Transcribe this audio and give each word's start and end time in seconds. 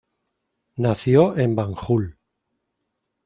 Nació 0.77 1.37
en 1.37 1.55
Banjul. 1.55 2.17